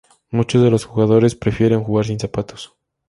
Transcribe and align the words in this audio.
Muchos 0.31 0.63
de 0.63 0.71
los 0.71 0.85
jugadores 0.85 1.35
prefieren 1.35 1.83
jugar 1.83 2.05
sin 2.07 2.19
zapatos. 2.19 2.73